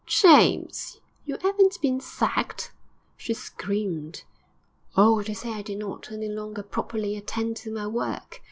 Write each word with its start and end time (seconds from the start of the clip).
'James! 0.07 0.99
You 1.25 1.37
'aven't 1.43 1.79
been 1.79 1.99
sacked?' 1.99 2.71
she 3.17 3.35
screamed. 3.35 4.23
'Oh, 4.97 5.21
they 5.21 5.35
said 5.35 5.53
I 5.53 5.61
did 5.61 5.77
not 5.77 6.11
any 6.11 6.27
longer 6.27 6.63
properly 6.63 7.15
attend 7.15 7.55
to 7.57 7.71
my 7.71 7.85
work. 7.85 8.39